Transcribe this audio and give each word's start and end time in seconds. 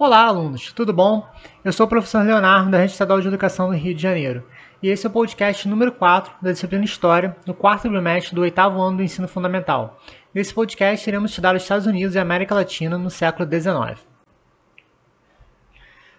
Olá, 0.00 0.26
alunos, 0.26 0.72
tudo 0.72 0.92
bom? 0.92 1.28
Eu 1.64 1.72
sou 1.72 1.84
o 1.84 1.88
professor 1.88 2.24
Leonardo, 2.24 2.70
da 2.70 2.78
Rede 2.78 2.92
Estadual 2.92 3.20
de 3.20 3.26
Educação 3.26 3.68
do 3.68 3.74
Rio 3.74 3.92
de 3.92 4.00
Janeiro, 4.00 4.44
e 4.80 4.88
esse 4.88 5.04
é 5.04 5.10
o 5.10 5.12
podcast 5.12 5.66
número 5.66 5.90
4 5.90 6.34
da 6.40 6.52
disciplina 6.52 6.84
História, 6.84 7.36
no 7.44 7.52
quarto 7.52 7.88
trimestre 7.88 8.32
do 8.32 8.42
oitavo 8.42 8.80
ano 8.80 8.98
do 8.98 9.02
ensino 9.02 9.26
fundamental. 9.26 9.98
Nesse 10.32 10.54
podcast, 10.54 11.10
iremos 11.10 11.32
estudar 11.32 11.56
os 11.56 11.62
Estados 11.64 11.84
Unidos 11.84 12.14
e 12.14 12.18
a 12.20 12.22
América 12.22 12.54
Latina 12.54 12.96
no 12.96 13.10
século 13.10 13.48
XIX. 13.50 14.07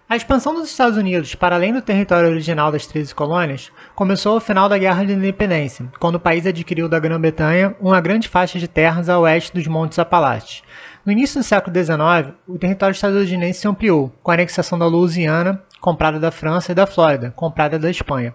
A 0.10 0.16
expansão 0.16 0.56
dos 0.56 0.72
Estados 0.72 0.98
Unidos 0.98 1.36
para 1.36 1.56
além 1.56 1.72
do 1.72 1.84
território 1.84 2.32
original 2.32 2.72
das 2.72 2.88
13 2.88 3.14
colônias 3.14 3.72
começou 3.94 4.34
ao 4.34 4.40
final 4.40 4.68
da 4.68 4.76
Guerra 4.76 5.06
de 5.06 5.14
Independência, 5.14 5.86
quando 6.00 6.16
o 6.16 6.20
país 6.20 6.48
adquiriu 6.48 6.90
da 6.90 6.98
Grã-Bretanha 6.98 7.76
uma 7.80 8.02
grande 8.02 8.28
faixa 8.28 8.58
de 8.58 8.68
terras 8.68 9.08
a 9.08 9.20
oeste 9.20 9.54
dos 9.54 9.68
Montes 9.68 10.00
Apalaches. 10.00 10.64
No 11.06 11.12
início 11.12 11.40
do 11.40 11.44
século 11.44 11.76
XIX, 11.76 12.34
o 12.48 12.58
território 12.58 12.94
estadunidense 12.94 13.60
se 13.60 13.68
ampliou, 13.68 14.12
com 14.24 14.32
a 14.32 14.34
anexação 14.34 14.80
da 14.80 14.88
Louisiana, 14.88 15.62
comprada 15.80 16.20
da 16.20 16.32
França, 16.32 16.72
e 16.72 16.76
da 16.76 16.88
Flórida, 16.88 17.32
comprada 17.36 17.78
da 17.78 17.92
Espanha. 17.92 18.34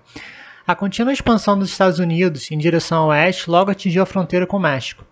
A 0.64 0.76
contínua 0.76 1.12
expansão 1.12 1.58
dos 1.58 1.70
Estados 1.70 1.98
Unidos 1.98 2.52
em 2.52 2.56
direção 2.56 3.02
ao 3.02 3.08
oeste 3.08 3.50
logo 3.50 3.72
atingiu 3.72 4.04
a 4.04 4.06
fronteira 4.06 4.46
com 4.46 4.58
o 4.58 4.60
México. 4.60 5.04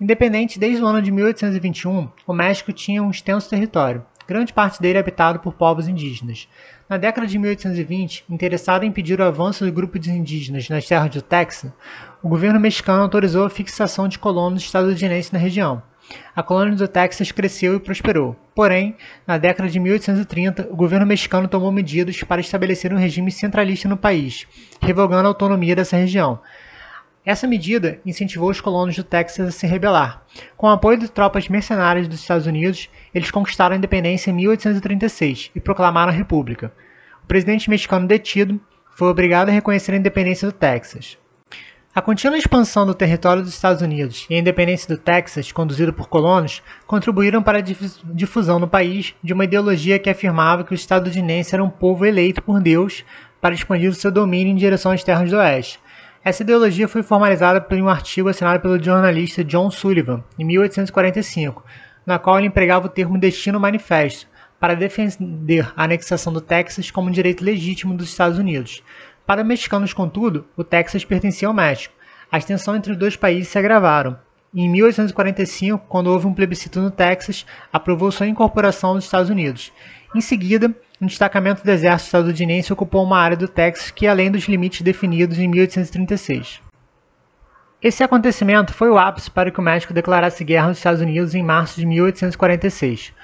Independente 0.00 0.58
desde 0.58 0.82
o 0.82 0.86
ano 0.86 1.00
de 1.00 1.12
1821, 1.12 2.08
o 2.26 2.32
México 2.32 2.72
tinha 2.72 3.00
um 3.00 3.10
extenso 3.10 3.48
território, 3.48 4.04
grande 4.30 4.52
parte 4.52 4.80
dele 4.80 4.96
habitado 4.96 5.40
por 5.40 5.54
povos 5.54 5.88
indígenas. 5.88 6.46
Na 6.88 6.96
década 6.96 7.26
de 7.26 7.36
1820, 7.36 8.24
interessado 8.30 8.84
em 8.84 8.86
impedir 8.86 9.20
o 9.20 9.24
avanço 9.24 9.64
do 9.64 9.72
grupo 9.72 9.98
de 9.98 10.08
indígenas 10.12 10.68
nas 10.68 10.86
terras 10.86 11.10
do 11.10 11.20
Texas, 11.20 11.72
o 12.22 12.28
governo 12.28 12.60
mexicano 12.60 13.02
autorizou 13.02 13.44
a 13.44 13.50
fixação 13.50 14.06
de 14.06 14.20
colonos 14.20 14.62
estadunidenses 14.62 15.32
na 15.32 15.38
região. 15.38 15.82
A 16.34 16.44
colônia 16.44 16.76
do 16.76 16.86
Texas 16.86 17.32
cresceu 17.32 17.74
e 17.74 17.80
prosperou. 17.80 18.36
Porém, 18.54 18.96
na 19.26 19.36
década 19.36 19.68
de 19.68 19.80
1830, 19.80 20.68
o 20.70 20.76
governo 20.76 21.06
mexicano 21.06 21.48
tomou 21.48 21.72
medidas 21.72 22.22
para 22.22 22.40
estabelecer 22.40 22.92
um 22.92 22.98
regime 22.98 23.32
centralista 23.32 23.88
no 23.88 23.96
país, 23.96 24.46
revogando 24.80 25.26
a 25.26 25.30
autonomia 25.30 25.74
dessa 25.74 25.96
região. 25.96 26.40
Essa 27.30 27.46
medida 27.46 28.00
incentivou 28.04 28.50
os 28.50 28.60
colonos 28.60 28.96
do 28.96 29.04
Texas 29.04 29.46
a 29.46 29.50
se 29.52 29.64
rebelar. 29.64 30.24
Com 30.56 30.66
o 30.66 30.70
apoio 30.70 30.98
de 30.98 31.08
tropas 31.08 31.48
mercenárias 31.48 32.08
dos 32.08 32.18
Estados 32.18 32.44
Unidos, 32.44 32.90
eles 33.14 33.30
conquistaram 33.30 33.72
a 33.72 33.78
independência 33.78 34.32
em 34.32 34.34
1836 34.34 35.52
e 35.54 35.60
proclamaram 35.60 36.10
a 36.10 36.12
República. 36.12 36.72
O 37.22 37.28
presidente 37.28 37.70
mexicano 37.70 38.08
detido 38.08 38.60
foi 38.96 39.06
obrigado 39.06 39.48
a 39.48 39.52
reconhecer 39.52 39.92
a 39.92 39.96
independência 39.96 40.48
do 40.48 40.52
Texas. 40.52 41.16
A 41.94 42.02
contínua 42.02 42.36
expansão 42.36 42.84
do 42.84 42.94
território 42.94 43.44
dos 43.44 43.54
Estados 43.54 43.80
Unidos 43.80 44.26
e 44.28 44.34
a 44.34 44.38
independência 44.40 44.88
do 44.88 45.00
Texas, 45.00 45.52
conduzida 45.52 45.92
por 45.92 46.08
colonos, 46.08 46.60
contribuíram 46.84 47.44
para 47.44 47.58
a 47.58 48.12
difusão 48.12 48.58
no 48.58 48.66
país 48.66 49.14
de 49.22 49.32
uma 49.32 49.44
ideologia 49.44 50.00
que 50.00 50.10
afirmava 50.10 50.64
que 50.64 50.74
os 50.74 50.80
estadunidenses 50.80 51.54
eram 51.54 51.66
um 51.66 51.70
povo 51.70 52.04
eleito 52.04 52.42
por 52.42 52.60
Deus 52.60 53.04
para 53.40 53.54
expandir 53.54 53.88
o 53.88 53.94
seu 53.94 54.10
domínio 54.10 54.50
em 54.50 54.56
direção 54.56 54.90
às 54.90 55.04
terras 55.04 55.30
do 55.30 55.36
Oeste 55.36 55.78
essa 56.22 56.42
ideologia 56.42 56.86
foi 56.86 57.02
formalizada 57.02 57.62
por 57.62 57.78
um 57.78 57.88
artigo 57.88 58.28
assinado 58.28 58.60
pelo 58.60 58.82
jornalista 58.82 59.42
John 59.42 59.70
Sullivan, 59.70 60.22
em 60.38 60.44
1845, 60.44 61.64
na 62.04 62.18
qual 62.18 62.36
ele 62.36 62.48
empregava 62.48 62.86
o 62.86 62.90
termo 62.90 63.18
Destino 63.18 63.58
Manifesto, 63.58 64.28
para 64.58 64.76
defender 64.76 65.72
a 65.74 65.84
anexação 65.84 66.30
do 66.30 66.42
Texas 66.42 66.90
como 66.90 67.08
um 67.08 67.12
direito 67.12 67.42
legítimo 67.42 67.94
dos 67.94 68.10
Estados 68.10 68.38
Unidos. 68.38 68.82
Para 69.26 69.40
os 69.40 69.48
mexicanos, 69.48 69.94
contudo, 69.94 70.46
o 70.54 70.62
Texas 70.62 71.06
pertencia 71.06 71.48
ao 71.48 71.54
México. 71.54 71.94
As 72.30 72.44
tensões 72.44 72.78
entre 72.78 72.92
os 72.92 72.98
dois 72.98 73.16
países 73.16 73.48
se 73.48 73.58
agravaram. 73.58 74.18
Em 74.54 74.68
1845, 74.68 75.86
quando 75.88 76.08
houve 76.08 76.26
um 76.26 76.34
plebiscito 76.34 76.80
no 76.80 76.90
Texas, 76.90 77.46
aprovou 77.72 78.12
sua 78.12 78.26
incorporação 78.26 78.90
aos 78.90 79.04
Estados 79.04 79.30
Unidos. 79.30 79.72
Em 80.14 80.20
seguida, 80.20 80.74
um 81.00 81.06
destacamento 81.06 81.64
do 81.64 81.70
exército 81.70 82.08
estadunidense 82.08 82.72
ocupou 82.72 83.02
uma 83.02 83.18
área 83.18 83.36
do 83.36 83.48
Texas 83.48 83.90
que 83.90 84.04
ia 84.04 84.10
além 84.10 84.30
dos 84.30 84.44
limites 84.44 84.82
definidos 84.82 85.38
em 85.38 85.48
1836. 85.48 86.60
Esse 87.82 88.04
acontecimento 88.04 88.74
foi 88.74 88.90
o 88.90 88.98
ápice 88.98 89.30
para 89.30 89.50
que 89.50 89.58
o 89.58 89.62
México 89.62 89.94
declarasse 89.94 90.44
guerra 90.44 90.68
aos 90.68 90.76
Estados 90.76 91.00
Unidos 91.00 91.34
em 91.34 91.42
março 91.42 91.80
de 91.80 91.86
1846. 91.86 93.14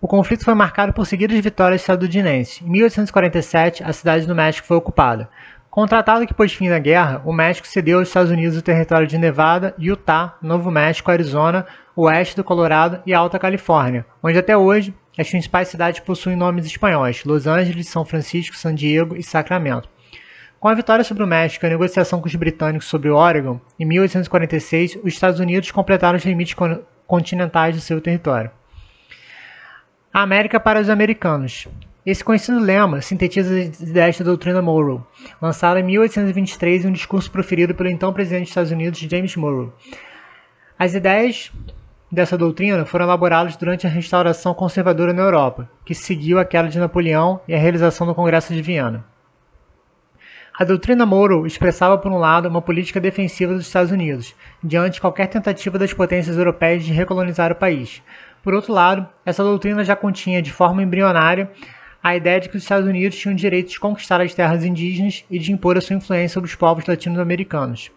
O 0.00 0.08
conflito 0.08 0.44
foi 0.44 0.54
marcado 0.54 0.94
por 0.94 1.06
seguidas 1.06 1.38
vitórias 1.38 1.82
estadunidenses. 1.82 2.62
Em 2.62 2.70
1847, 2.70 3.84
a 3.84 3.92
cidade 3.92 4.26
do 4.26 4.34
México 4.34 4.66
foi 4.66 4.78
ocupada. 4.78 5.28
Com 5.70 5.82
o 5.82 5.86
tratado 5.86 6.26
que 6.26 6.32
pôs 6.32 6.54
fim 6.54 6.70
na 6.70 6.78
guerra, 6.78 7.20
o 7.26 7.34
México 7.34 7.66
cedeu 7.66 7.98
aos 7.98 8.08
Estados 8.08 8.30
Unidos 8.30 8.56
o 8.56 8.62
território 8.62 9.06
de 9.06 9.18
Nevada, 9.18 9.74
Utah, 9.78 10.38
Novo 10.40 10.70
México, 10.70 11.10
Arizona, 11.10 11.66
oeste 11.94 12.34
do 12.34 12.44
Colorado 12.44 13.02
e 13.04 13.12
Alta 13.12 13.38
Califórnia, 13.38 14.06
onde 14.22 14.38
até 14.38 14.56
hoje 14.56 14.94
as 15.18 15.30
principais 15.30 15.68
cidades 15.68 16.00
possuem 16.00 16.36
nomes 16.36 16.66
espanhóis: 16.66 17.24
Los 17.24 17.46
Angeles, 17.46 17.88
São 17.88 18.04
Francisco, 18.04 18.56
San 18.56 18.74
Diego 18.74 19.16
e 19.16 19.22
Sacramento. 19.22 19.88
Com 20.58 20.68
a 20.68 20.74
vitória 20.74 21.04
sobre 21.04 21.22
o 21.22 21.26
México 21.26 21.64
e 21.64 21.68
a 21.68 21.70
negociação 21.70 22.20
com 22.20 22.26
os 22.26 22.34
britânicos 22.34 22.88
sobre 22.88 23.08
o 23.08 23.16
Oregon, 23.16 23.60
em 23.78 23.84
1846, 23.84 24.96
os 24.96 25.12
Estados 25.12 25.38
Unidos 25.38 25.70
completaram 25.70 26.16
os 26.16 26.24
limites 26.24 26.56
continentais 27.06 27.74
do 27.74 27.80
seu 27.80 28.00
território. 28.00 28.50
A 30.12 30.22
América 30.22 30.58
para 30.58 30.80
os 30.80 30.88
americanos. 30.88 31.68
Esse 32.06 32.24
conhecido 32.24 32.60
lema 32.60 33.02
sintetiza 33.02 33.58
as 33.58 33.80
ideias 33.80 34.18
da 34.18 34.24
doutrina 34.24 34.62
Monroe, 34.62 35.00
lançada 35.42 35.80
em 35.80 35.82
1823 35.82 36.84
em 36.84 36.88
um 36.88 36.92
discurso 36.92 37.30
proferido 37.30 37.74
pelo 37.74 37.90
então 37.90 38.12
presidente 38.12 38.42
dos 38.42 38.50
Estados 38.50 38.70
Unidos, 38.70 38.98
James 39.00 39.34
Monroe. 39.36 39.72
As 40.78 40.94
ideias 40.94 41.50
dessa 42.10 42.38
doutrina 42.38 42.84
foram 42.84 43.04
elaborados 43.04 43.56
durante 43.56 43.86
a 43.86 43.90
restauração 43.90 44.54
conservadora 44.54 45.12
na 45.12 45.22
Europa, 45.22 45.68
que 45.84 45.94
seguiu 45.94 46.38
a 46.38 46.44
queda 46.44 46.68
de 46.68 46.78
Napoleão 46.78 47.40
e 47.46 47.54
a 47.54 47.58
realização 47.58 48.06
do 48.06 48.14
Congresso 48.14 48.54
de 48.54 48.62
Viena. 48.62 49.04
A 50.58 50.64
doutrina 50.64 51.04
Monroe 51.04 51.46
expressava, 51.46 51.98
por 51.98 52.10
um 52.10 52.16
lado, 52.16 52.48
uma 52.48 52.62
política 52.62 52.98
defensiva 52.98 53.52
dos 53.52 53.66
Estados 53.66 53.92
Unidos, 53.92 54.34
diante 54.64 54.94
de 54.94 55.00
qualquer 55.02 55.26
tentativa 55.26 55.78
das 55.78 55.92
potências 55.92 56.38
europeias 56.38 56.82
de 56.82 56.94
recolonizar 56.94 57.52
o 57.52 57.56
país. 57.56 58.02
Por 58.42 58.54
outro 58.54 58.72
lado, 58.72 59.06
essa 59.24 59.42
doutrina 59.42 59.84
já 59.84 59.94
continha, 59.94 60.40
de 60.40 60.50
forma 60.50 60.82
embrionária, 60.82 61.50
a 62.02 62.16
ideia 62.16 62.40
de 62.40 62.48
que 62.48 62.56
os 62.56 62.62
Estados 62.62 62.88
Unidos 62.88 63.18
tinham 63.18 63.34
o 63.34 63.36
direito 63.36 63.70
de 63.70 63.80
conquistar 63.80 64.20
as 64.20 64.32
terras 64.32 64.64
indígenas 64.64 65.24
e 65.30 65.38
de 65.38 65.52
impor 65.52 65.76
a 65.76 65.80
sua 65.80 65.96
influência 65.96 66.34
sobre 66.34 66.48
os 66.48 66.54
povos 66.54 66.86
latino-americanos. 66.86 67.90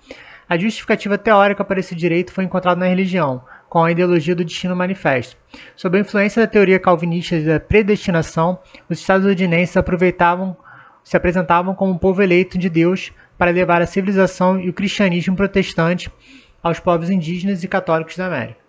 A 0.50 0.58
justificativa 0.58 1.18
teórica 1.18 1.64
para 1.64 1.80
esse 1.80 1.96
direito 1.96 2.34
foi 2.34 2.44
encontrada 2.44 2.80
na 2.80 2.88
religião, 2.88 3.42
com 3.70 3.84
a 3.84 3.92
ideologia 3.92 4.36
do 4.36 4.44
destino 4.44 4.76
manifesto. 4.76 5.38
Sob 5.76 5.98
a 5.98 6.02
influência 6.02 6.42
da 6.42 6.52
teoria 6.52 6.80
calvinista 6.80 7.40
da 7.40 7.60
predestinação, 7.60 8.60
os 8.90 9.00
estadunidenses 9.00 9.78
aproveitavam, 9.78 10.58
se 11.04 11.16
apresentavam 11.16 11.76
como 11.76 11.94
um 11.94 11.98
povo 11.98 12.22
eleito 12.22 12.58
de 12.58 12.68
Deus 12.70 13.14
para 13.38 13.52
levar 13.52 13.82
a 13.82 13.86
civilização 13.86 14.60
e 14.60 14.70
o 14.70 14.74
cristianismo 14.74 15.36
protestante 15.36 16.12
aos 16.62 16.80
povos 16.80 17.10
indígenas 17.10 17.64
e 17.64 17.68
católicos 17.68 18.18
da 18.18 18.26
América. 18.26 18.60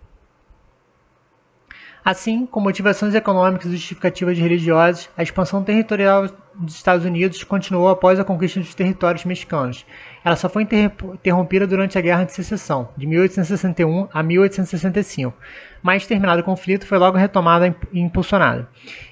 Assim, 2.03 2.47
com 2.47 2.59
motivações 2.59 3.13
econômicas 3.13 3.67
e 3.67 3.77
justificativas 3.77 4.35
religiosas, 4.35 5.07
a 5.15 5.21
expansão 5.21 5.63
territorial 5.63 6.27
dos 6.55 6.73
Estados 6.73 7.05
Unidos 7.05 7.43
continuou 7.43 7.89
após 7.89 8.19
a 8.19 8.23
conquista 8.23 8.59
dos 8.59 8.73
territórios 8.73 9.23
mexicanos. 9.23 9.85
Ela 10.23 10.35
só 10.35 10.47
foi 10.47 10.63
interrompida 10.63 11.65
durante 11.65 11.97
a 11.97 12.01
Guerra 12.01 12.25
de 12.25 12.33
Secessão, 12.33 12.89
de 12.95 13.07
1861 13.07 14.07
a 14.13 14.21
1865, 14.21 15.35
mas 15.81 16.05
terminado 16.05 16.41
o 16.41 16.43
conflito 16.43 16.85
foi 16.85 16.99
logo 16.99 17.17
retomada 17.17 17.75
e 17.91 17.99
impulsionada. 17.99 18.69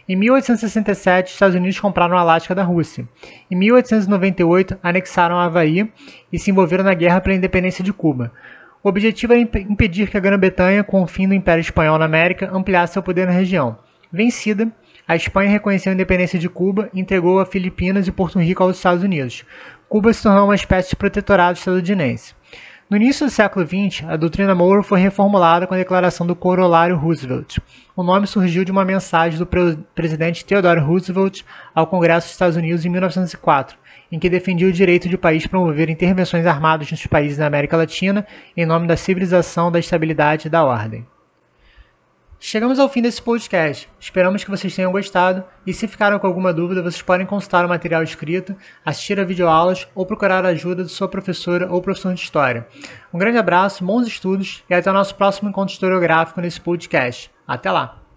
Em 0.08 0.16
1867, 0.16 1.28
os 1.28 1.34
Estados 1.34 1.56
Unidos 1.56 1.80
compraram 1.80 2.16
a 2.16 2.22
Alasca 2.22 2.54
da 2.54 2.64
Rússia. 2.64 3.08
Em 3.50 3.56
1898, 3.56 4.78
anexaram 4.84 5.40
a 5.40 5.46
Havaí 5.46 5.92
e 6.32 6.38
se 6.38 6.52
envolveram 6.52 6.84
na 6.84 6.94
guerra 6.94 7.22
pela 7.22 7.36
independência 7.36 7.84
de 7.84 7.92
Cuba. 7.92 8.32
O 8.84 8.88
objetivo 8.88 9.34
era 9.34 9.42
impedir 9.42 10.10
que 10.10 10.16
a 10.16 10.22
Grã-Bretanha, 10.22 10.84
com 10.84 11.02
o 11.02 11.08
fim 11.08 11.28
do 11.28 11.34
Império 11.34 11.62
Espanhol 11.62 11.98
na 11.98 12.06
América, 12.06 12.50
ampliasse 12.54 12.94
seu 12.94 13.04
poder 13.04 13.26
na 13.26 13.34
região. 13.34 13.78
Vencida, 14.12 14.72
a 15.10 15.16
Espanha 15.16 15.50
reconheceu 15.50 15.92
a 15.92 15.96
independência 15.96 16.38
de 16.38 16.48
Cuba 16.48 16.88
e 16.94 17.00
entregou 17.00 17.40
a 17.40 17.46
Filipinas 17.46 18.08
e 18.08 18.12
Porto 18.12 18.38
Rico 18.38 18.62
aos 18.62 18.78
Estados 18.78 19.04
Unidos. 19.04 19.44
Cuba 19.90 20.14
se 20.14 20.22
tornou 20.22 20.46
uma 20.46 20.54
espécie 20.54 20.92
de 20.92 20.96
protetorado 20.96 21.58
estadunidense. 21.58 22.36
No 22.88 22.96
início 22.96 23.26
do 23.26 23.32
século 23.32 23.66
XX, 23.66 24.08
a 24.08 24.16
doutrina 24.16 24.54
Monroe 24.54 24.84
foi 24.84 25.00
reformulada 25.00 25.66
com 25.66 25.74
a 25.74 25.78
declaração 25.78 26.28
do 26.28 26.36
corolário 26.36 26.96
Roosevelt. 26.96 27.58
O 27.96 28.04
nome 28.04 28.28
surgiu 28.28 28.64
de 28.64 28.72
uma 28.72 28.86
mensagem 28.86 29.40
do 29.40 29.48
presidente 29.96 30.46
Theodore 30.46 30.80
Roosevelt 30.80 31.42
ao 31.74 31.88
Congresso 31.88 32.28
dos 32.28 32.34
Estados 32.34 32.56
Unidos 32.56 32.86
em 32.86 32.90
1904, 32.90 33.80
em 34.12 34.20
que 34.20 34.30
defendia 34.30 34.68
o 34.68 34.72
direito 34.72 35.10
de 35.10 35.16
o 35.16 35.20
país 35.20 35.48
promover 35.48 35.90
intervenções 35.90 36.46
armadas 36.46 36.92
nos 36.92 37.08
países 37.08 37.40
da 37.40 37.48
América 37.48 37.76
Latina 37.76 38.28
em 38.56 38.64
nome 38.64 38.86
da 38.86 38.96
civilização, 38.96 39.72
da 39.72 39.80
estabilidade 39.80 40.46
e 40.46 40.52
da 40.52 40.64
ordem. 40.64 41.04
Chegamos 42.42 42.80
ao 42.80 42.88
fim 42.88 43.02
desse 43.02 43.22
podcast. 43.22 43.90
Esperamos 44.00 44.46
que 44.46 44.50
vocês 44.50 44.74
tenham 44.74 44.94
gostado 44.94 45.44
e 45.68 45.74
se 45.74 45.90
ficaram 45.90 46.18
com 46.18 46.26
alguma 46.26 46.54
dúvida, 46.54 46.82
vocês 46.82 47.02
podem 47.02 47.28
consultar 47.28 47.66
o 47.66 47.70
material 47.70 48.02
escrito, 48.02 48.56
assistir 48.84 49.20
a 49.20 49.26
videoaulas 49.26 49.86
ou 49.94 50.06
procurar 50.06 50.46
a 50.46 50.50
ajuda 50.50 50.86
de 50.86 50.90
sua 50.90 51.10
professora 51.10 51.70
ou 51.70 51.82
professor 51.82 52.14
de 52.14 52.22
história. 52.22 52.66
Um 53.14 53.20
grande 53.20 53.38
abraço, 53.38 53.84
bons 53.84 54.08
estudos 54.08 54.64
e 54.70 54.74
até 54.74 54.90
o 54.90 54.94
nosso 54.94 55.16
próximo 55.16 55.50
encontro 55.50 55.74
historiográfico 55.74 56.40
nesse 56.40 56.62
podcast. 56.62 57.30
Até 57.46 57.70
lá! 57.70 58.09